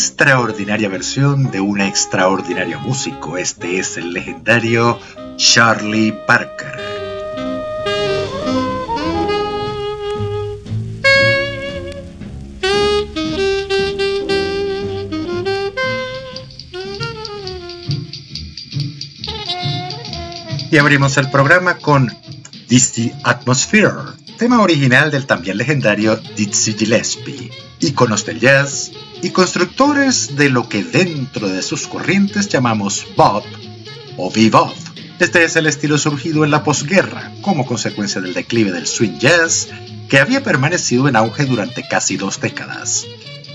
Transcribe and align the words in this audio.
Extraordinaria 0.00 0.88
versión 0.88 1.50
de 1.50 1.60
un 1.60 1.78
extraordinario 1.78 2.80
músico, 2.80 3.36
este 3.36 3.78
es 3.78 3.98
el 3.98 4.14
legendario 4.14 4.98
Charlie 5.36 6.12
Parker. 6.26 6.74
Y 20.70 20.78
abrimos 20.78 21.18
el 21.18 21.30
programa 21.30 21.76
con 21.76 22.10
Dizzy 22.68 23.12
Atmosphere, 23.22 24.14
tema 24.38 24.62
original 24.62 25.10
del 25.10 25.26
también 25.26 25.58
legendario 25.58 26.16
Dizzy 26.16 26.72
Gillespie, 26.72 27.50
íconos 27.80 28.24
del 28.24 28.40
jazz 28.40 28.92
y 29.22 29.30
constructores 29.30 30.36
de 30.36 30.48
lo 30.48 30.68
que 30.68 30.82
dentro 30.82 31.48
de 31.48 31.62
sus 31.62 31.86
corrientes 31.86 32.48
llamamos 32.48 33.06
bop 33.16 33.44
o 34.16 34.30
bebop. 34.30 34.74
Este 35.18 35.44
es 35.44 35.56
el 35.56 35.66
estilo 35.66 35.98
surgido 35.98 36.44
en 36.44 36.50
la 36.50 36.64
posguerra 36.64 37.30
como 37.42 37.66
consecuencia 37.66 38.20
del 38.20 38.34
declive 38.34 38.72
del 38.72 38.86
swing 38.86 39.18
jazz 39.18 39.68
que 40.08 40.18
había 40.18 40.42
permanecido 40.42 41.08
en 41.08 41.16
auge 41.16 41.44
durante 41.44 41.86
casi 41.86 42.16
dos 42.16 42.40
décadas. 42.40 43.04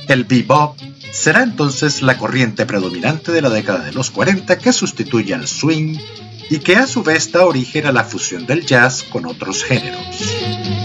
El 0.08 0.24
bebop 0.24 0.78
será 1.12 1.42
entonces 1.42 2.02
la 2.02 2.18
corriente 2.18 2.66
predominante 2.66 3.32
de 3.32 3.42
la 3.42 3.50
década 3.50 3.84
de 3.84 3.94
los 3.94 4.12
40 4.12 4.58
que 4.60 4.72
sustituye 4.72 5.34
al 5.34 5.48
swing 5.48 5.98
y 6.50 6.60
que 6.60 6.76
a 6.76 6.86
su 6.86 7.02
vez 7.04 7.32
da 7.32 7.46
origen 7.46 7.88
a 7.88 7.92
la 7.92 8.04
fusión 8.04 8.46
del 8.46 8.66
jazz 8.66 9.04
con 9.04 9.26
otros 9.26 9.64
géneros. 9.64 10.85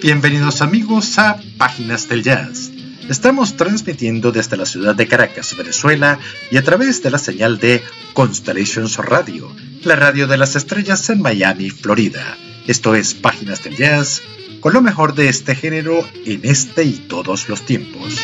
Bienvenidos 0.00 0.62
amigos 0.62 1.18
a 1.18 1.40
Páginas 1.56 2.08
del 2.08 2.22
Jazz. 2.22 2.70
Estamos 3.08 3.56
transmitiendo 3.56 4.30
desde 4.30 4.56
la 4.56 4.64
ciudad 4.64 4.94
de 4.94 5.08
Caracas, 5.08 5.56
Venezuela, 5.56 6.20
y 6.52 6.56
a 6.56 6.62
través 6.62 7.02
de 7.02 7.10
la 7.10 7.18
señal 7.18 7.58
de 7.58 7.82
Constellations 8.12 8.96
Radio, 8.98 9.50
la 9.82 9.96
radio 9.96 10.28
de 10.28 10.36
las 10.36 10.54
estrellas 10.54 11.10
en 11.10 11.20
Miami, 11.20 11.70
Florida. 11.70 12.36
Esto 12.68 12.94
es 12.94 13.14
Páginas 13.14 13.64
del 13.64 13.76
Jazz, 13.76 14.22
con 14.60 14.72
lo 14.72 14.82
mejor 14.82 15.16
de 15.16 15.28
este 15.28 15.56
género 15.56 16.08
en 16.24 16.42
este 16.44 16.84
y 16.84 16.92
todos 16.92 17.48
los 17.48 17.66
tiempos. 17.66 18.18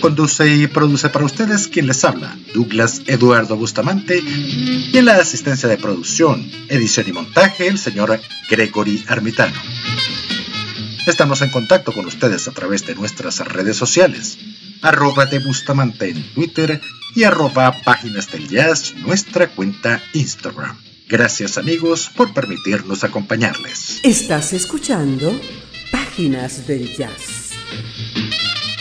Conduce 0.00 0.54
y 0.54 0.68
produce 0.68 1.08
para 1.08 1.24
ustedes 1.24 1.66
quien 1.66 1.88
les 1.88 2.04
habla, 2.04 2.36
Douglas 2.54 3.02
Eduardo 3.06 3.56
Bustamante, 3.56 4.20
y 4.20 4.96
en 4.96 5.06
la 5.06 5.16
asistencia 5.16 5.68
de 5.68 5.76
producción, 5.78 6.48
edición 6.68 7.08
y 7.08 7.12
montaje, 7.12 7.66
el 7.66 7.78
señor 7.78 8.20
Gregory 8.48 9.04
Armitano. 9.08 9.60
Estamos 11.06 11.42
en 11.42 11.50
contacto 11.50 11.92
con 11.92 12.06
ustedes 12.06 12.46
a 12.46 12.52
través 12.52 12.86
de 12.86 12.94
nuestras 12.94 13.40
redes 13.40 13.76
sociales, 13.76 14.38
arroba 14.82 15.26
de 15.26 15.40
Bustamante 15.40 16.08
en 16.10 16.22
Twitter 16.32 16.80
y 17.16 17.24
arroba 17.24 17.72
Páginas 17.82 18.30
del 18.30 18.48
Jazz, 18.48 18.94
nuestra 18.96 19.48
cuenta 19.48 20.00
Instagram. 20.12 20.78
Gracias 21.08 21.58
amigos 21.58 22.08
por 22.16 22.32
permitirnos 22.32 23.02
acompañarles. 23.02 24.00
Estás 24.04 24.52
escuchando 24.52 25.38
Páginas 25.90 26.68
del 26.68 26.94
Jazz. 26.96 27.50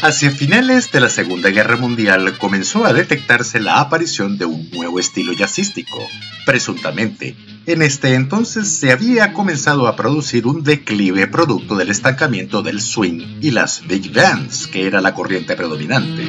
Hacia 0.04 0.32
finales 0.32 0.92
de 0.92 1.00
la 1.00 1.10
Segunda 1.10 1.52
Guerra 1.52 1.78
Mundial 1.78 2.36
comenzó 2.40 2.86
a 2.86 2.94
detectarse 2.94 3.60
la 3.60 3.80
aparición 3.80 4.40
de 4.40 4.46
un 4.46 4.68
nuevo 4.72 5.00
estilo 5.00 5.32
jazzístico. 5.32 5.96
Presuntamente, 6.44 7.36
en 7.68 7.84
este 7.84 8.16
entonces 8.16 8.68
se 8.68 8.92
había 8.92 9.32
comenzado 9.32 9.88
a 9.88 9.96
producir 9.96 10.48
un 10.48 10.64
declive 10.64 11.28
producto 11.28 11.76
del 11.76 11.92
estancamiento 11.92 12.64
del 12.64 12.82
swing 12.82 13.38
y 13.42 13.52
las 13.52 13.86
big 13.88 14.12
bands, 14.12 14.66
que 14.66 14.88
era 14.88 15.02
la 15.02 15.14
corriente 15.14 15.56
predominante. 15.56 16.28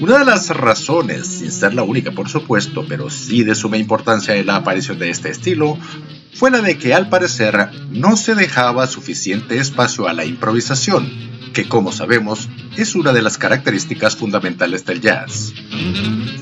Una 0.00 0.20
de 0.20 0.24
las 0.26 0.50
razones, 0.50 1.26
sin 1.26 1.50
ser 1.50 1.74
la 1.74 1.82
única 1.82 2.12
por 2.12 2.28
supuesto, 2.28 2.86
pero 2.88 3.10
sí 3.10 3.42
de 3.42 3.56
suma 3.56 3.76
importancia 3.76 4.36
en 4.36 4.46
la 4.46 4.54
aparición 4.54 5.00
de 5.00 5.10
este 5.10 5.30
estilo, 5.30 5.76
fue 6.32 6.52
la 6.52 6.62
de 6.62 6.78
que 6.78 6.94
al 6.94 7.08
parecer 7.08 7.70
no 7.90 8.16
se 8.16 8.36
dejaba 8.36 8.86
suficiente 8.86 9.58
espacio 9.58 10.06
a 10.06 10.12
la 10.12 10.24
improvisación 10.24 11.33
que 11.54 11.66
como 11.66 11.92
sabemos 11.92 12.50
es 12.76 12.94
una 12.94 13.12
de 13.12 13.22
las 13.22 13.38
características 13.38 14.16
fundamentales 14.16 14.84
del 14.84 15.00
jazz. 15.00 15.54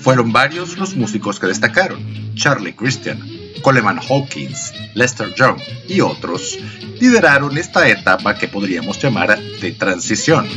Fueron 0.01 0.33
varios 0.33 0.79
los 0.79 0.97
músicos 0.97 1.39
que 1.39 1.47
destacaron, 1.47 2.35
Charlie 2.35 2.75
Christian, 2.75 3.21
Coleman 3.63 4.01
Hawkins, 4.01 4.73
Lester 4.95 5.33
Young 5.35 5.61
y 5.89 6.01
otros, 6.01 6.59
lideraron 6.99 7.57
esta 7.57 7.89
etapa 7.89 8.35
que 8.35 8.49
podríamos 8.49 9.01
llamar 9.01 9.39
de 9.39 9.73
transición. 9.73 10.49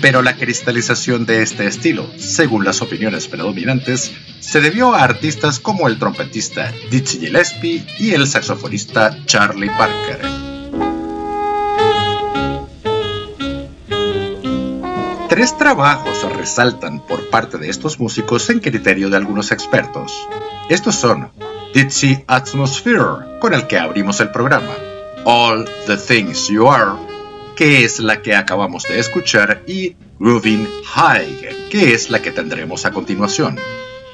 Pero 0.00 0.22
la 0.22 0.36
cristalización 0.36 1.26
de 1.26 1.42
este 1.42 1.66
estilo, 1.66 2.10
según 2.16 2.64
las 2.64 2.80
opiniones 2.80 3.28
predominantes, 3.28 4.12
se 4.40 4.60
debió 4.60 4.94
a 4.94 5.04
artistas 5.04 5.60
como 5.60 5.86
el 5.86 5.98
trompetista 5.98 6.72
Dizzy 6.90 7.20
Gillespie 7.20 7.84
y 7.98 8.12
el 8.12 8.26
saxofonista 8.26 9.16
Charlie 9.26 9.68
Parker. 9.68 10.49
Tres 15.30 15.56
trabajos 15.56 16.24
resaltan 16.36 17.06
por 17.06 17.30
parte 17.30 17.56
de 17.56 17.70
estos 17.70 18.00
músicos 18.00 18.50
en 18.50 18.58
criterio 18.58 19.08
de 19.08 19.16
algunos 19.16 19.52
expertos. 19.52 20.12
Estos 20.68 20.96
son 20.96 21.30
Ditsy 21.72 22.24
Atmosphere, 22.26 23.38
con 23.38 23.54
el 23.54 23.68
que 23.68 23.78
abrimos 23.78 24.18
el 24.18 24.32
programa, 24.32 24.74
All 25.24 25.66
the 25.86 25.96
Things 25.96 26.48
You 26.48 26.68
Are, 26.68 26.98
que 27.54 27.84
es 27.84 28.00
la 28.00 28.22
que 28.22 28.34
acabamos 28.34 28.82
de 28.82 28.98
escuchar, 28.98 29.62
y 29.68 29.94
Grooving 30.18 30.66
High, 30.84 31.68
que 31.70 31.94
es 31.94 32.10
la 32.10 32.20
que 32.20 32.32
tendremos 32.32 32.84
a 32.84 32.90
continuación. 32.90 33.56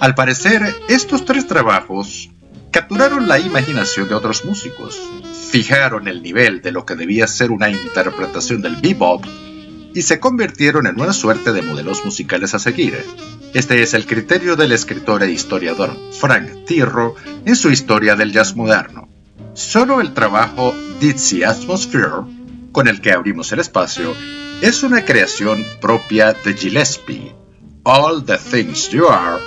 Al 0.00 0.14
parecer, 0.14 0.76
estos 0.90 1.24
tres 1.24 1.46
trabajos 1.46 2.28
capturaron 2.70 3.26
la 3.26 3.38
imaginación 3.38 4.06
de 4.06 4.14
otros 4.14 4.44
músicos, 4.44 5.00
fijaron 5.50 6.08
el 6.08 6.22
nivel 6.22 6.60
de 6.60 6.72
lo 6.72 6.84
que 6.84 6.94
debía 6.94 7.26
ser 7.26 7.52
una 7.52 7.70
interpretación 7.70 8.60
del 8.60 8.76
bebop 8.76 9.24
y 9.96 10.02
se 10.02 10.20
convirtieron 10.20 10.86
en 10.86 11.00
una 11.00 11.14
suerte 11.14 11.54
de 11.54 11.62
modelos 11.62 12.04
musicales 12.04 12.52
a 12.52 12.58
seguir. 12.58 13.02
Este 13.54 13.80
es 13.80 13.94
el 13.94 14.04
criterio 14.04 14.54
del 14.54 14.72
escritor 14.72 15.22
e 15.22 15.30
historiador 15.30 15.96
Frank 16.12 16.66
Tirro 16.66 17.14
en 17.46 17.56
su 17.56 17.70
historia 17.70 18.14
del 18.14 18.30
jazz 18.30 18.54
moderno. 18.54 19.08
Solo 19.54 20.02
el 20.02 20.12
trabajo 20.12 20.74
Dizzy 21.00 21.44
Atmosphere, 21.44 22.26
con 22.72 22.88
el 22.88 23.00
que 23.00 23.12
abrimos 23.12 23.50
el 23.52 23.60
espacio, 23.60 24.14
es 24.60 24.82
una 24.82 25.02
creación 25.02 25.64
propia 25.80 26.34
de 26.34 26.52
Gillespie. 26.52 27.34
All 27.84 28.22
the 28.22 28.36
Things 28.36 28.90
You 28.90 29.08
Are 29.08 29.42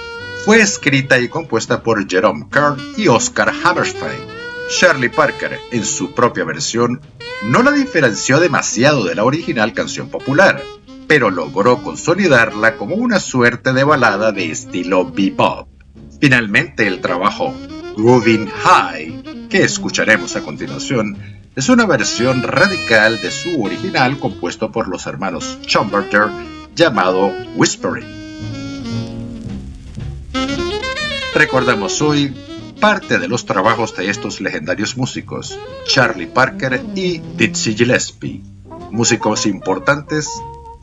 fue 0.46 0.62
escrita 0.62 1.20
y 1.20 1.28
compuesta 1.28 1.84
por 1.84 2.10
Jerome 2.10 2.48
Kern 2.50 2.80
y 2.98 3.08
Oscar 3.08 3.54
Hammerstein 3.64 4.40
Charlie 4.70 5.10
Parker, 5.10 5.60
en 5.72 5.84
su 5.84 6.12
propia 6.12 6.44
versión, 6.44 7.02
no 7.44 7.64
la 7.64 7.72
diferenció 7.72 8.40
demasiado 8.40 9.06
de 9.06 9.16
la 9.16 9.24
original 9.24 9.74
canción 9.74 10.10
popular, 10.10 10.62
pero 11.08 11.30
logró 11.30 11.82
consolidarla 11.82 12.76
como 12.76 12.96
una 12.96 13.20
suerte 13.20 13.74
de 13.74 13.84
balada 13.84 14.32
de 14.32 14.52
estilo 14.52 15.10
bebop. 15.12 15.68
Finalmente, 16.20 16.86
el 16.86 17.02
trabajo 17.02 17.54
Grooving 17.96 18.48
High, 18.48 19.48
que 19.50 19.64
escucharemos 19.64 20.36
a 20.36 20.42
continuación, 20.42 21.18
es 21.56 21.70
una 21.70 21.86
versión 21.86 22.44
radical 22.44 23.22
de 23.22 23.32
su 23.32 23.64
original 23.64 24.20
compuesto 24.20 24.72
por 24.72 24.88
los 24.88 25.08
hermanos 25.08 25.58
Schumberger 25.66 26.30
llamado 26.76 27.32
Whispering. 27.56 28.20
Recordamos 31.34 32.02
hoy 32.02 32.34
parte 32.80 33.20
de 33.20 33.28
los 33.28 33.46
trabajos 33.46 33.96
de 33.96 34.10
estos 34.10 34.40
legendarios 34.42 34.96
músicos, 34.96 35.60
Charlie 35.86 36.28
Parker 36.28 36.82
y 36.96 37.20
Dizzy 37.20 37.76
Gillespie, 37.76 38.42
músicos 38.92 39.46
importantes 39.46 40.30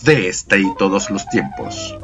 de 0.03 0.29
este 0.29 0.61
y 0.61 0.75
todos 0.77 1.11
los 1.11 1.27
tiempos. 1.29 1.97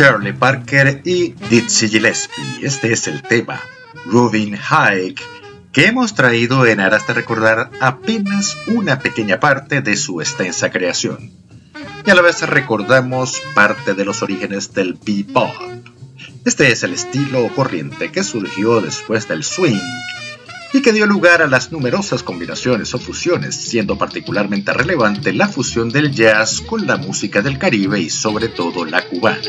Shirley 0.00 0.32
Parker 0.32 1.02
y 1.04 1.34
Dizzy 1.50 1.86
Gillespie. 1.86 2.62
Este 2.62 2.90
es 2.90 3.06
el 3.06 3.20
tema, 3.20 3.60
Roving 4.06 4.56
Hike, 4.56 5.22
que 5.72 5.88
hemos 5.88 6.14
traído 6.14 6.64
en 6.64 6.80
aras 6.80 7.06
de 7.06 7.12
recordar 7.12 7.70
apenas 7.82 8.56
una 8.68 9.00
pequeña 9.00 9.40
parte 9.40 9.82
de 9.82 9.98
su 9.98 10.22
extensa 10.22 10.70
creación. 10.70 11.30
Y 12.06 12.10
a 12.10 12.14
la 12.14 12.22
vez 12.22 12.40
recordamos 12.48 13.42
parte 13.54 13.92
de 13.92 14.06
los 14.06 14.22
orígenes 14.22 14.72
del 14.72 14.94
bebop. 14.94 15.54
Este 16.46 16.72
es 16.72 16.82
el 16.82 16.94
estilo 16.94 17.46
corriente 17.54 18.10
que 18.10 18.24
surgió 18.24 18.80
después 18.80 19.28
del 19.28 19.44
swing 19.44 19.82
y 20.72 20.82
que 20.82 20.92
dio 20.92 21.06
lugar 21.06 21.42
a 21.42 21.46
las 21.46 21.72
numerosas 21.72 22.22
combinaciones 22.22 22.94
o 22.94 22.98
fusiones, 22.98 23.56
siendo 23.56 23.98
particularmente 23.98 24.72
relevante 24.72 25.32
la 25.32 25.48
fusión 25.48 25.90
del 25.90 26.12
jazz 26.12 26.60
con 26.60 26.86
la 26.86 26.96
música 26.96 27.42
del 27.42 27.58
Caribe 27.58 28.00
y 28.00 28.10
sobre 28.10 28.48
todo 28.48 28.84
la 28.84 29.06
cubana. 29.06 29.40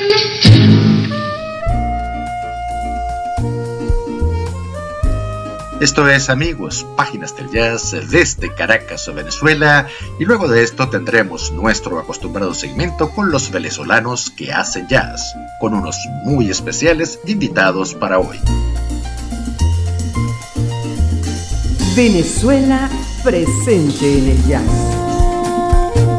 Esto 5.81 6.07
es 6.07 6.29
amigos, 6.29 6.85
páginas 6.95 7.35
del 7.35 7.49
jazz 7.49 7.95
desde 8.11 8.53
Caracas, 8.53 9.11
Venezuela, 9.15 9.87
y 10.19 10.25
luego 10.25 10.47
de 10.47 10.61
esto 10.61 10.89
tendremos 10.89 11.51
nuestro 11.53 11.97
acostumbrado 11.97 12.53
segmento 12.53 13.09
con 13.09 13.31
los 13.31 13.49
venezolanos 13.49 14.29
que 14.29 14.53
hacen 14.53 14.87
jazz, 14.87 15.35
con 15.59 15.73
unos 15.73 15.97
muy 16.23 16.51
especiales 16.51 17.19
invitados 17.25 17.95
para 17.95 18.19
hoy. 18.19 18.37
Venezuela 21.95 22.89
presente 23.21 24.17
en 24.17 24.29
el 24.29 24.43
jazz. 24.47 24.63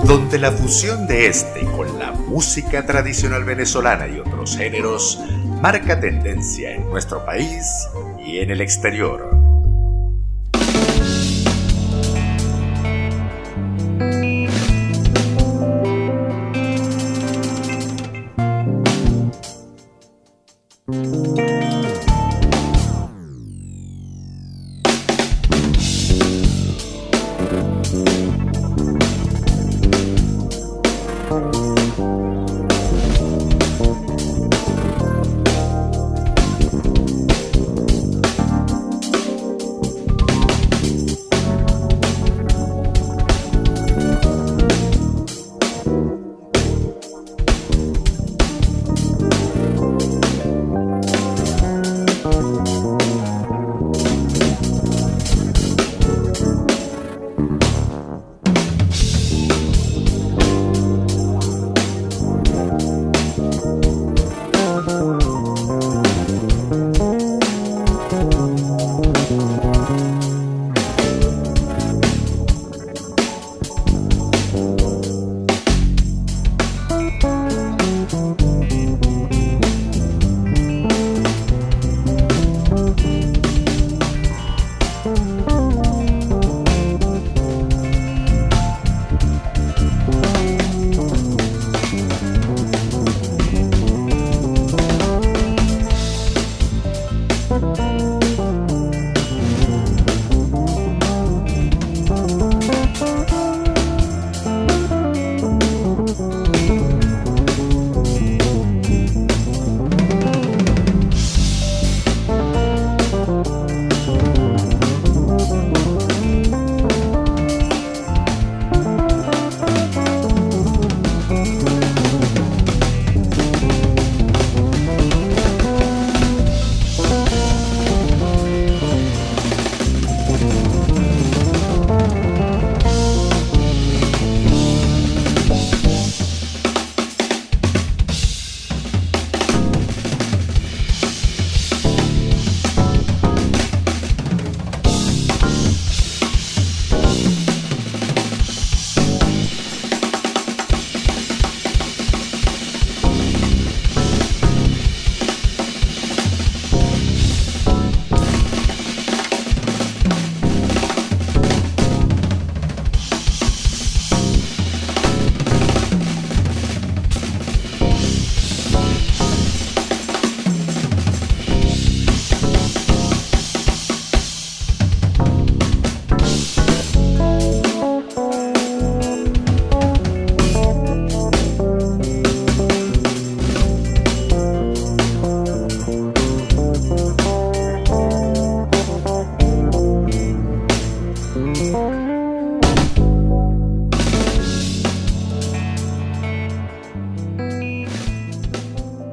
Donde 0.04 0.38
la 0.38 0.52
fusión 0.52 1.06
de 1.06 1.28
este 1.28 1.60
con 1.64 1.98
la 1.98 2.12
música 2.12 2.84
tradicional 2.84 3.44
venezolana 3.44 4.06
y 4.06 4.20
otros 4.20 4.54
géneros 4.54 5.18
marca 5.62 5.98
tendencia 5.98 6.74
en 6.74 6.90
nuestro 6.90 7.24
país 7.24 7.88
y 8.22 8.40
en 8.40 8.50
el 8.50 8.60
exterior. 8.60 9.31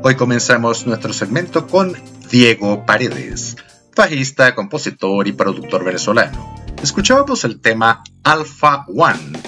Hoy 0.10 0.16
comenzamos 0.16 0.88
nuestro 0.88 1.14
segmento 1.14 1.68
con 1.68 1.94
Diego 2.32 2.84
Paredes, 2.84 3.56
bajista, 3.96 4.56
compositor 4.56 5.28
y 5.28 5.34
productor 5.34 5.84
venezolano. 5.84 6.56
Escuchábamos 6.82 7.44
el 7.44 7.62
tema 7.62 8.04
Alpha 8.24 8.88
One, 8.88 9.40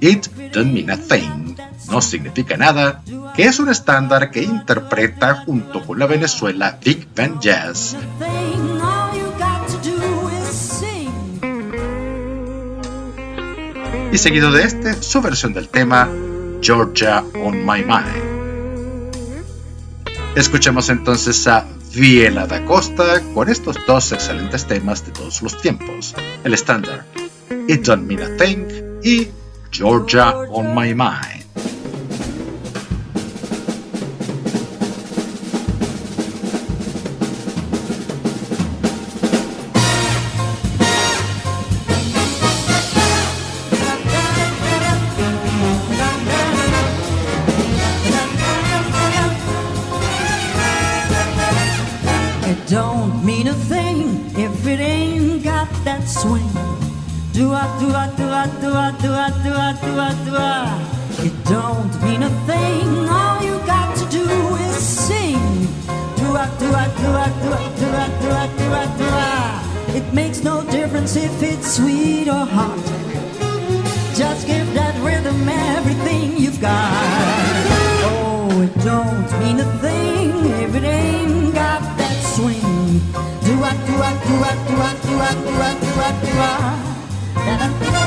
It 0.00 0.26
Don't 0.52 0.72
Mean 0.72 0.90
a 0.90 0.96
Thing, 0.96 1.54
No 1.88 2.00
Significa 2.00 2.56
Nada, 2.56 3.00
que 3.36 3.44
es 3.44 3.60
un 3.60 3.68
estándar 3.68 4.32
que 4.32 4.42
interpreta 4.42 5.44
junto 5.44 5.86
con 5.86 6.00
la 6.00 6.06
Venezuela 6.06 6.80
Big 6.84 7.06
Band 7.14 7.40
Jazz. 7.40 7.94
Y 14.12 14.18
seguido 14.18 14.50
de 14.50 14.64
este, 14.64 15.02
su 15.02 15.22
versión 15.22 15.52
del 15.52 15.68
tema 15.68 16.08
Georgia 16.60 17.24
on 17.34 17.64
My 17.64 17.84
Mind. 17.84 18.30
Escuchemos 20.34 20.88
entonces 20.88 21.46
a 21.46 21.66
Viela 21.94 22.46
da 22.46 22.64
Costa 22.64 23.20
con 23.34 23.48
estos 23.48 23.76
dos 23.86 24.12
excelentes 24.12 24.66
temas 24.66 25.04
de 25.04 25.12
todos 25.12 25.42
los 25.42 25.60
tiempos, 25.60 26.14
el 26.44 26.54
estándar 26.54 27.04
It 27.68 27.84
Don't 27.84 28.06
Mean 28.06 28.22
a 28.22 28.36
Thing 28.36 28.66
y 29.02 29.28
Georgia 29.70 30.30
on 30.50 30.74
My 30.74 30.94
Mind. 30.94 31.39
sky. 76.60 76.92
Oh, 78.04 78.62
it 78.62 78.74
don't 78.84 79.28
mean 79.40 79.60
a 79.60 79.68
thing 79.80 80.30
if 80.64 80.74
it 80.74 80.84
ain't 80.84 81.54
got 81.54 81.80
that 81.96 82.16
swing. 82.34 83.00
Do 83.46 83.54
I, 83.64 83.72
do 83.88 83.94
I, 84.08 84.12
do 84.28 84.34
I, 84.44 84.54
do 84.68 84.74
I, 84.76 84.92
do 85.06 85.14
I, 85.18 85.32
do 85.40 85.52
I, 85.66 85.72
do 85.84 85.90
I, 86.06 86.12
do 86.24 86.32
I. 86.38 86.60
Da 87.46 87.54
da 87.60 87.68
da. 87.80 88.02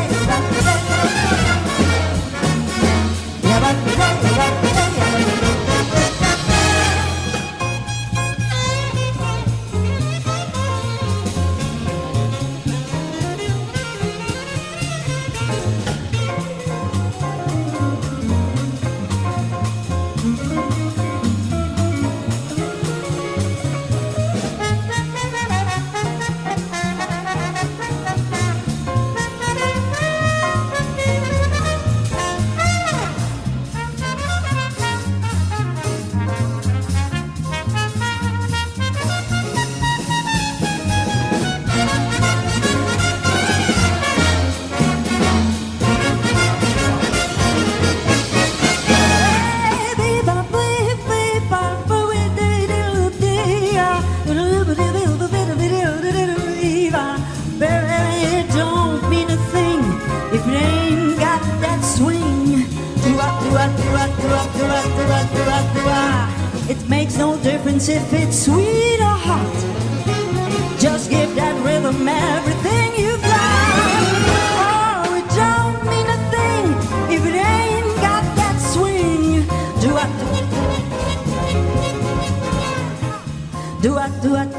Yeah, 3.44 3.60
da 3.60 4.68
da. 4.68 4.72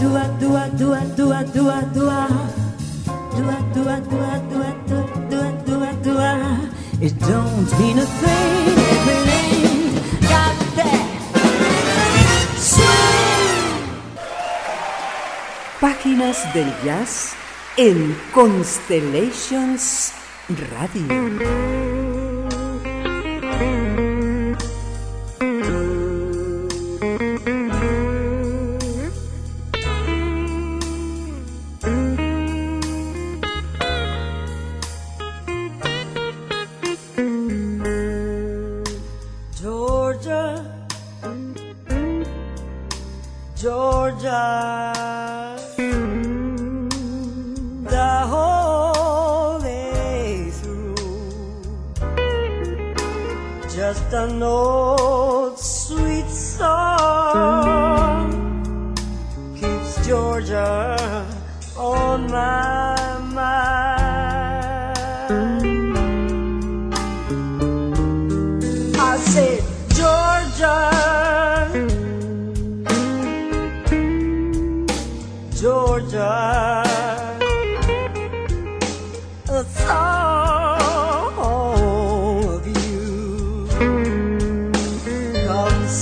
dua, 0.00 0.24
dua, 0.40 0.68
dua, 0.78 1.00
dua, 1.16 1.44
dua, 1.44 1.82
dua. 1.94 2.28
Dua, 3.34 3.58
dua, 3.74 3.96
dua, 4.00 4.32
dua, 4.50 4.70
dua, 4.86 5.04
dua, 5.30 5.50
dua, 5.66 5.90
dua. 6.02 6.32
It 7.00 7.18
don't 7.20 7.68
mean 7.78 7.98
a 7.98 8.06
thing, 8.06 8.78
everything 8.78 9.94
got 10.22 10.56
that. 10.76 11.02
Páginas 15.80 16.38
del 16.54 16.72
jazz 16.84 17.34
en 17.76 18.16
Constellations 18.32 20.12
Radio. 20.70 21.93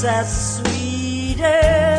that's 0.01 0.57
sweeter. 0.57 1.92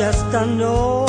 just 0.00 0.32
a 0.32 0.46
no. 0.46 0.99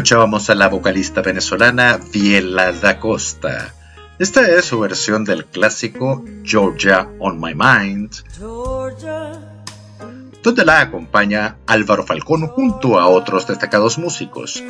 Escuchábamos 0.00 0.48
a 0.48 0.54
la 0.54 0.68
vocalista 0.68 1.20
venezolana 1.20 2.00
Viela 2.10 2.72
da 2.72 2.98
Costa. 2.98 3.74
Esta 4.18 4.48
es 4.48 4.64
su 4.64 4.80
versión 4.80 5.26
del 5.26 5.44
clásico 5.44 6.24
Georgia 6.42 7.06
on 7.18 7.38
My 7.38 7.54
Mind, 7.54 8.10
donde 10.42 10.64
la 10.64 10.80
acompaña 10.80 11.58
Álvaro 11.66 12.06
Falcón 12.06 12.46
junto 12.46 12.98
a 12.98 13.08
otros 13.08 13.46
destacados 13.46 13.98
músicos. 13.98 14.64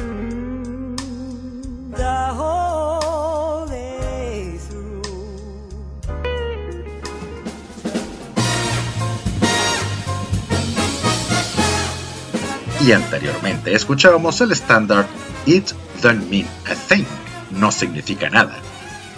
Y 12.84 12.92
anteriormente 12.92 13.74
escuchábamos 13.74 14.40
el 14.40 14.52
estándar 14.52 15.06
It 15.46 15.70
Don't 16.02 16.28
Mean 16.30 16.46
a 16.66 16.74
Thing, 16.74 17.04
no 17.50 17.70
significa 17.70 18.30
nada, 18.30 18.56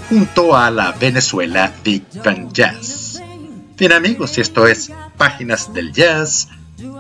junto 0.09 0.57
a 0.57 0.71
la 0.71 0.93
Venezuela 0.93 1.73
Big 1.85 2.05
Band 2.25 2.53
Jazz. 2.53 3.23
Bien 3.77 3.93
amigos, 3.93 4.37
y 4.39 4.41
esto 4.41 4.67
es 4.67 4.91
Páginas 5.17 5.73
del 5.73 5.93
Jazz 5.93 6.49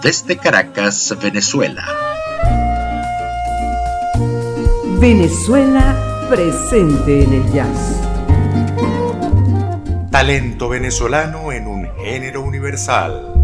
desde 0.02 0.36
Caracas, 0.36 1.16
Venezuela. 1.20 1.84
Venezuela 5.00 6.26
presente 6.30 7.24
en 7.24 7.32
el 7.32 7.52
jazz. 7.52 8.00
Talento 10.10 10.68
venezolano 10.68 11.50
en 11.50 11.66
un 11.66 11.88
género 11.96 12.42
universal. 12.42 13.41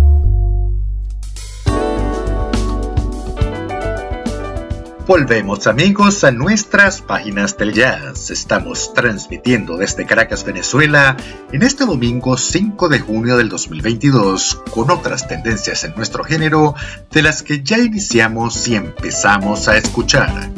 Volvemos 5.08 5.66
amigos 5.66 6.22
a 6.22 6.30
nuestras 6.30 7.00
páginas 7.00 7.56
del 7.56 7.72
jazz. 7.72 8.30
Estamos 8.30 8.92
transmitiendo 8.92 9.78
desde 9.78 10.04
Caracas, 10.04 10.44
Venezuela, 10.44 11.16
en 11.50 11.62
este 11.62 11.86
domingo 11.86 12.36
5 12.36 12.90
de 12.90 13.00
junio 13.00 13.38
del 13.38 13.48
2022, 13.48 14.64
con 14.70 14.90
otras 14.90 15.26
tendencias 15.26 15.82
en 15.84 15.94
nuestro 15.94 16.24
género 16.24 16.74
de 17.10 17.22
las 17.22 17.42
que 17.42 17.62
ya 17.62 17.78
iniciamos 17.78 18.68
y 18.68 18.74
empezamos 18.74 19.66
a 19.68 19.78
escuchar. 19.78 20.50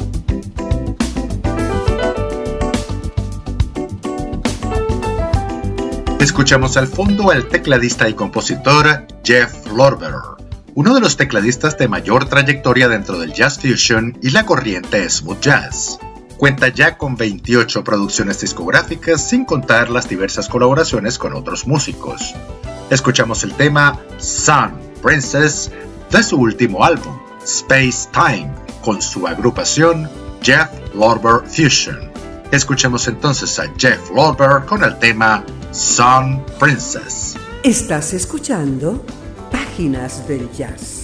Escuchamos 6.19 6.75
al 6.75 6.87
fondo 6.87 7.31
al 7.31 7.47
tecladista 7.47 8.09
y 8.09 8.15
compositor 8.15 9.07
Jeff 9.23 9.65
Lorber 9.73 10.40
uno 10.73 10.93
de 10.93 11.01
los 11.01 11.17
tecladistas 11.17 11.77
de 11.77 11.87
mayor 11.87 12.29
trayectoria 12.29 12.87
dentro 12.87 13.19
del 13.19 13.33
jazz 13.33 13.59
fusion 13.59 14.17
y 14.21 14.29
la 14.29 14.45
corriente 14.45 15.09
smooth 15.09 15.41
jazz. 15.41 15.99
Cuenta 16.37 16.69
ya 16.69 16.97
con 16.97 17.15
28 17.15 17.83
producciones 17.83 18.39
discográficas 18.39 19.27
sin 19.27 19.45
contar 19.45 19.89
las 19.89 20.07
diversas 20.07 20.47
colaboraciones 20.47 21.17
con 21.17 21.33
otros 21.33 21.67
músicos. 21.67 22.33
Escuchamos 22.89 23.43
el 23.43 23.53
tema 23.53 23.99
Sun 24.17 24.71
Princess 25.03 25.71
de 26.09 26.23
su 26.23 26.37
último 26.37 26.83
álbum, 26.83 27.17
Space 27.43 28.09
Time, 28.11 28.51
con 28.81 29.01
su 29.01 29.27
agrupación 29.27 30.09
Jeff 30.41 30.69
Lorber 30.95 31.47
Fusion. 31.47 32.11
Escuchemos 32.51 33.07
entonces 33.07 33.59
a 33.59 33.65
Jeff 33.77 34.09
Lorber 34.15 34.65
con 34.65 34.83
el 34.83 34.97
tema 34.99 35.45
Sun 35.71 36.43
Princess. 36.59 37.35
Estás 37.63 38.13
escuchando 38.13 39.05
Páginas 39.51 40.27
del 40.27 40.49
Jazz. 40.51 41.00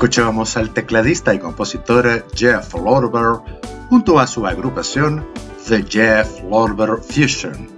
Escuchábamos 0.00 0.56
al 0.56 0.72
tecladista 0.72 1.34
y 1.34 1.38
compositor 1.38 2.24
Jeff 2.34 2.72
Lorber 2.72 3.42
junto 3.90 4.18
a 4.18 4.26
su 4.26 4.46
agrupación 4.46 5.26
The 5.68 5.84
Jeff 5.86 6.42
Lorber 6.42 6.96
Fusion. 7.02 7.68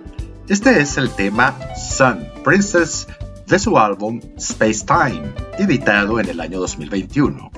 Este 0.48 0.80
es 0.80 0.96
el 0.98 1.10
tema 1.10 1.52
Sun 1.74 2.24
Princess 2.44 3.08
de 3.48 3.58
su 3.58 3.76
álbum 3.76 4.20
Space 4.36 4.86
Time, 4.86 5.34
editado 5.58 6.20
en 6.20 6.28
el 6.28 6.38
año 6.38 6.60
2021. 6.60 7.50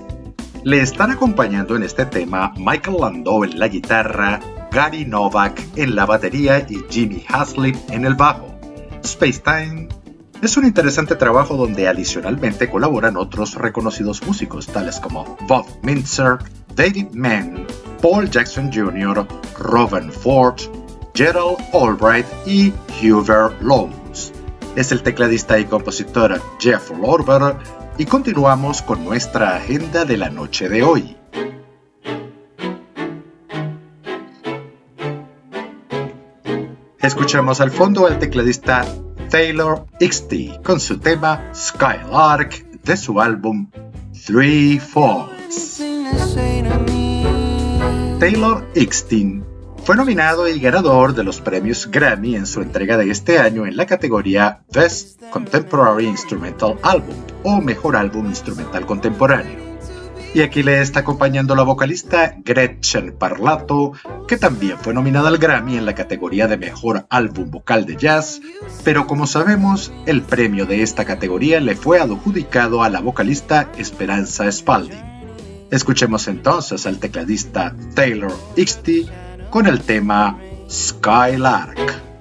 Le 0.62 0.80
están 0.80 1.10
acompañando 1.10 1.76
en 1.76 1.82
este 1.82 2.06
tema 2.06 2.54
Michael 2.56 2.96
Landau 3.00 3.44
en 3.44 3.58
la 3.58 3.68
guitarra, 3.68 4.40
Gary 4.72 5.04
Novak 5.04 5.60
en 5.76 5.94
la 5.94 6.06
batería 6.06 6.64
y 6.66 6.82
Jimmy 6.88 7.22
Haslip 7.28 7.76
en 7.90 8.06
el 8.06 8.14
bajo. 8.14 8.58
Space 9.02 9.42
Time 9.44 9.88
es 10.42 10.56
un 10.56 10.64
interesante 10.64 11.16
trabajo 11.16 11.56
donde 11.56 11.88
adicionalmente 11.88 12.68
colaboran 12.68 13.16
otros 13.16 13.54
reconocidos 13.54 14.22
músicos 14.26 14.66
tales 14.66 15.00
como 15.00 15.36
Bob 15.48 15.66
Mintzer, 15.82 16.38
David 16.74 17.08
Mann, 17.12 17.66
Paul 18.02 18.28
Jackson 18.28 18.70
Jr., 18.72 19.26
Robin 19.58 20.12
Ford, 20.12 20.60
Gerald 21.14 21.58
Albright 21.72 22.26
y 22.46 22.72
Hubert 23.02 23.60
Lowndes. 23.62 24.32
Es 24.76 24.92
el 24.92 25.02
tecladista 25.02 25.58
y 25.58 25.64
compositor 25.64 26.40
Jeff 26.58 26.90
Lorber 26.90 27.56
y 27.96 28.04
continuamos 28.06 28.82
con 28.82 29.04
nuestra 29.04 29.56
agenda 29.56 30.04
de 30.04 30.16
la 30.16 30.28
noche 30.28 30.68
de 30.68 30.82
hoy. 30.82 31.16
Escuchamos 37.00 37.60
al 37.60 37.70
fondo 37.70 38.06
al 38.06 38.18
tecladista 38.18 38.84
Taylor 39.34 39.84
Ixty 39.98 40.60
con 40.62 40.78
su 40.78 40.98
tema 40.98 41.50
Skylark 41.52 42.82
de 42.84 42.96
su 42.96 43.20
álbum 43.20 43.68
Three 44.24 44.78
Falls. 44.78 45.82
Taylor 48.20 48.64
Ixty 48.76 49.42
fue 49.82 49.96
nominado 49.96 50.46
y 50.48 50.60
ganador 50.60 51.16
de 51.16 51.24
los 51.24 51.40
premios 51.40 51.90
Grammy 51.90 52.36
en 52.36 52.46
su 52.46 52.62
entrega 52.62 52.96
de 52.96 53.10
este 53.10 53.40
año 53.40 53.66
en 53.66 53.76
la 53.76 53.86
categoría 53.86 54.62
Best 54.72 55.20
Contemporary 55.30 56.06
Instrumental 56.06 56.78
Album 56.84 57.16
o 57.42 57.60
Mejor 57.60 57.96
Álbum 57.96 58.26
Instrumental 58.26 58.86
Contemporáneo. 58.86 59.63
Y 60.34 60.42
aquí 60.42 60.64
le 60.64 60.80
está 60.80 61.00
acompañando 61.00 61.54
la 61.54 61.62
vocalista 61.62 62.34
Gretchen 62.44 63.16
Parlato, 63.16 63.92
que 64.26 64.36
también 64.36 64.76
fue 64.78 64.92
nominada 64.92 65.28
al 65.28 65.38
Grammy 65.38 65.76
en 65.76 65.86
la 65.86 65.94
categoría 65.94 66.48
de 66.48 66.56
Mejor 66.56 67.06
Álbum 67.08 67.52
Vocal 67.52 67.86
de 67.86 67.94
Jazz, 67.94 68.40
pero 68.82 69.06
como 69.06 69.28
sabemos, 69.28 69.92
el 70.06 70.22
premio 70.22 70.66
de 70.66 70.82
esta 70.82 71.04
categoría 71.04 71.60
le 71.60 71.76
fue 71.76 72.00
adjudicado 72.00 72.82
a 72.82 72.90
la 72.90 73.00
vocalista 73.00 73.70
Esperanza 73.78 74.50
Spalding. 74.50 75.68
Escuchemos 75.70 76.26
entonces 76.26 76.84
al 76.84 76.98
tecladista 76.98 77.72
Taylor 77.94 78.32
Ixty 78.56 79.06
con 79.50 79.68
el 79.68 79.82
tema 79.82 80.36
Skylark. 80.68 82.13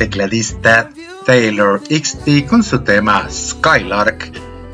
Tecladista 0.00 0.88
Taylor 1.26 1.78
XT 1.78 2.48
con 2.48 2.62
su 2.62 2.78
tema 2.78 3.28
Skylark 3.30 4.32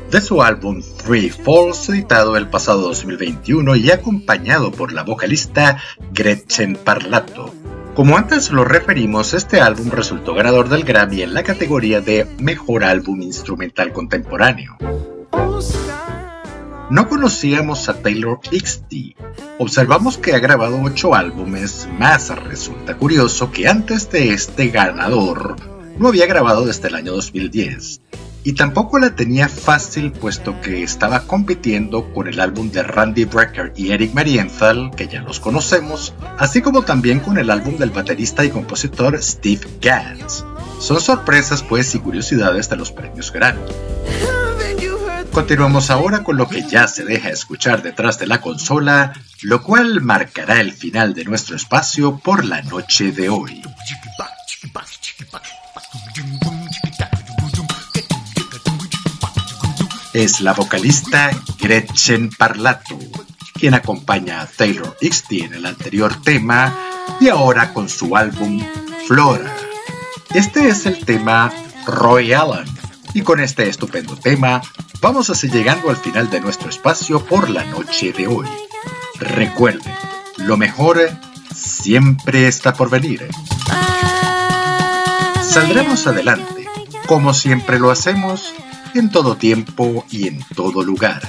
de 0.09 0.21
su 0.21 0.41
álbum 0.41 0.81
Three 1.03 1.29
Falls 1.29 1.89
editado 1.89 2.37
el 2.37 2.47
pasado 2.47 2.83
2021 2.83 3.75
y 3.75 3.91
acompañado 3.91 4.71
por 4.71 4.93
la 4.93 5.03
vocalista 5.03 5.79
Gretchen 6.13 6.77
Parlato. 6.77 7.53
Como 7.93 8.15
antes 8.15 8.51
lo 8.51 8.63
referimos, 8.63 9.33
este 9.33 9.59
álbum 9.59 9.89
resultó 9.89 10.33
ganador 10.33 10.69
del 10.69 10.85
Grammy 10.85 11.23
en 11.23 11.33
la 11.33 11.43
categoría 11.43 11.99
de 11.99 12.25
Mejor 12.39 12.85
Álbum 12.85 13.21
Instrumental 13.21 13.91
Contemporáneo. 13.91 14.77
No 16.89 17.09
conocíamos 17.09 17.89
a 17.89 18.01
Taylor 18.01 18.39
XT. 18.49 19.17
Observamos 19.59 20.19
que 20.19 20.35
ha 20.35 20.39
grabado 20.39 20.79
8 20.83 21.15
álbumes, 21.15 21.87
más 21.97 22.29
resulta 22.43 22.95
curioso 22.95 23.51
que 23.51 23.67
antes 23.67 24.11
de 24.11 24.31
este 24.31 24.67
ganador 24.67 25.55
no 25.97 26.09
había 26.09 26.27
grabado 26.27 26.65
desde 26.65 26.89
el 26.89 26.95
año 26.95 27.13
2010 27.13 28.01
y 28.43 28.53
tampoco 28.53 28.99
la 28.99 29.15
tenía 29.15 29.49
fácil 29.49 30.11
puesto 30.11 30.61
que 30.61 30.83
estaba 30.83 31.23
compitiendo 31.23 32.13
con 32.13 32.27
el 32.27 32.39
álbum 32.39 32.69
de 32.71 32.83
Randy 32.83 33.25
Brecker 33.25 33.73
y 33.75 33.91
Eric 33.91 34.13
Marienthal, 34.13 34.91
que 34.95 35.07
ya 35.07 35.21
los 35.21 35.39
conocemos, 35.39 36.13
así 36.37 36.61
como 36.61 36.83
también 36.83 37.19
con 37.19 37.39
el 37.39 37.49
álbum 37.49 37.77
del 37.77 37.89
baterista 37.89 38.45
y 38.45 38.49
compositor 38.49 39.21
Steve 39.21 39.67
Gadd. 39.81 40.29
Son 40.79 41.01
sorpresas 41.01 41.63
pues 41.63 41.93
y 41.95 41.99
curiosidades 41.99 42.69
de 42.69 42.77
los 42.77 42.91
premios 42.91 43.33
Grammy. 43.33 43.59
Continuamos 45.37 45.91
ahora 45.91 46.23
con 46.23 46.35
lo 46.35 46.49
que 46.49 46.63
ya 46.63 46.87
se 46.87 47.05
deja 47.05 47.29
escuchar 47.29 47.83
detrás 47.83 48.17
de 48.17 48.25
la 48.25 48.41
consola, 48.41 49.13
lo 49.43 49.61
cual 49.61 50.01
marcará 50.01 50.59
el 50.59 50.73
final 50.73 51.13
de 51.13 51.25
nuestro 51.25 51.55
espacio 51.55 52.17
por 52.17 52.43
la 52.43 52.63
noche 52.63 53.11
de 53.11 53.29
hoy 53.29 53.61
es 60.13 60.41
la 60.41 60.53
vocalista 60.53 61.29
Gretchen 61.59 62.31
Parlato, 62.31 62.97
quien 63.53 63.75
acompaña 63.75 64.41
a 64.41 64.47
Taylor 64.47 64.97
XT 64.99 65.33
en 65.33 65.53
el 65.53 65.67
anterior 65.67 66.19
tema 66.23 66.75
y 67.21 67.29
ahora 67.29 67.75
con 67.75 67.87
su 67.87 68.17
álbum 68.17 68.59
Flora. 69.07 69.55
Este 70.33 70.69
es 70.69 70.87
el 70.87 71.05
tema 71.05 71.53
Roy 71.85 72.33
Allen 72.33 72.65
y 73.13 73.21
con 73.21 73.39
este 73.39 73.69
estupendo 73.69 74.15
tema 74.15 74.63
vamos 75.01 75.29
así 75.29 75.49
llegando 75.49 75.89
al 75.89 75.97
final 75.97 76.29
de 76.29 76.41
nuestro 76.41 76.69
espacio 76.69 77.23
por 77.25 77.49
la 77.49 77.63
noche 77.65 78.13
de 78.13 78.27
hoy. 78.27 78.47
Recuerden, 79.19 79.93
lo 80.37 80.57
mejor 80.57 80.99
siempre 81.55 82.47
está 82.47 82.73
por 82.73 82.89
venir. 82.89 83.27
Saldremos 85.41 86.05
adelante, 86.07 86.67
como 87.07 87.33
siempre 87.33 87.79
lo 87.79 87.89
hacemos, 87.89 88.53
en 88.93 89.09
todo 89.09 89.37
tiempo 89.37 90.05
y 90.09 90.27
en 90.27 90.43
todo 90.55 90.83
lugar. 90.83 91.21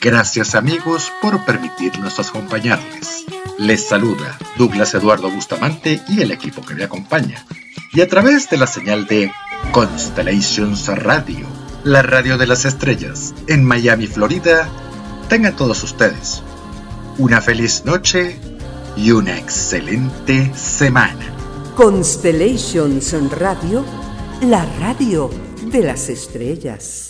Gracias 0.00 0.54
amigos 0.54 1.12
por 1.20 1.44
permitirnos 1.44 2.20
acompañarles. 2.20 3.24
Les 3.58 3.88
saluda 3.88 4.38
Douglas 4.56 4.94
Eduardo 4.94 5.28
Bustamante 5.28 6.00
y 6.08 6.22
el 6.22 6.30
equipo 6.30 6.62
que 6.62 6.74
me 6.74 6.84
acompaña. 6.84 7.44
Y 7.92 8.00
a 8.00 8.08
través 8.08 8.48
de 8.48 8.58
la 8.58 8.68
señal 8.68 9.06
de 9.06 9.32
Constellations 9.72 10.86
Radio, 10.86 11.57
la 11.84 12.02
radio 12.02 12.38
de 12.38 12.46
las 12.46 12.64
estrellas, 12.64 13.34
en 13.46 13.64
Miami, 13.64 14.06
Florida, 14.06 14.68
tengan 15.28 15.56
todos 15.56 15.82
ustedes 15.82 16.42
una 17.18 17.40
feliz 17.40 17.84
noche 17.84 18.38
y 18.96 19.10
una 19.10 19.36
excelente 19.36 20.52
semana. 20.54 21.34
Constellations 21.76 23.14
Radio, 23.32 23.84
la 24.42 24.64
radio 24.78 25.28
de 25.70 25.82
las 25.82 26.08
estrellas. 26.08 27.07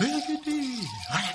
Olha, 0.00 1.34